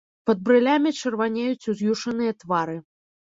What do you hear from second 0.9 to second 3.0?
чырванеюць уз'юшаныя твары.